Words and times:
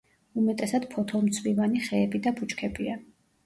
უმეტესად 0.43 0.87
ფოთოლმცვივანი 0.93 1.85
ხეები 1.87 2.25
და 2.27 2.37
ბუჩქებია. 2.41 3.01